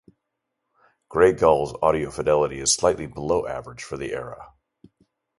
[1.09, 4.47] Grey Gull's audio fidelity is slightly below average for the era.